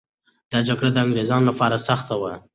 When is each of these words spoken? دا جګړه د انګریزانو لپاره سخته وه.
دا 0.51 0.59
جګړه 0.67 0.89
د 0.93 0.97
انګریزانو 1.03 1.47
لپاره 1.49 1.77
سخته 1.87 2.13
وه. 2.21 2.33